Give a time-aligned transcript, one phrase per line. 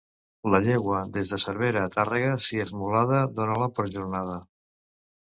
[0.53, 4.39] La llegua, des de Cervera a Tàrrega, si és mulada dona-la per jornada.